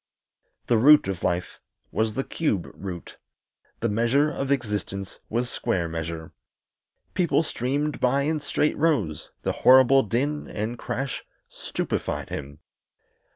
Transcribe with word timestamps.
The 0.65 0.79
root 0.79 1.07
of 1.07 1.21
life 1.21 1.59
was 1.91 2.15
the 2.15 2.23
cube 2.23 2.67
root; 2.73 3.17
the 3.81 3.87
measure 3.87 4.31
of 4.31 4.51
existence 4.51 5.19
was 5.29 5.47
square 5.47 5.87
measure. 5.87 6.33
People 7.13 7.43
streamed 7.43 7.99
by 7.99 8.23
in 8.23 8.39
straight 8.39 8.75
rows; 8.77 9.29
the 9.43 9.51
horrible 9.61 10.01
din 10.01 10.47
and 10.47 10.79
crash 10.79 11.23
stupefied 11.49 12.29
him. 12.29 12.57